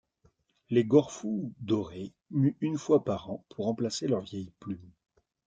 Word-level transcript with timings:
Les 0.71 0.83
gorfous 0.83 1.53
dorés 1.59 2.11
muent 2.31 2.55
une 2.59 2.79
fois 2.79 3.03
par 3.05 3.29
an 3.29 3.45
pour 3.49 3.65
remplacer 3.65 4.07
leurs 4.07 4.23
vieilles 4.23 4.51
plumes. 4.59 4.89